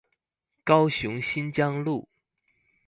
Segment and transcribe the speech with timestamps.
[0.63, 2.09] 高雄新疆路